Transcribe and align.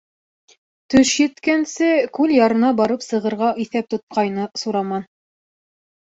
Төш 0.91 1.09
еткәнсе 1.23 1.89
күл 2.17 2.33
ярына 2.35 2.71
барып 2.79 3.05
сығырға 3.07 3.49
иҫәп 3.65 3.91
тотҡайны 3.95 4.47
Сураман. 4.63 5.05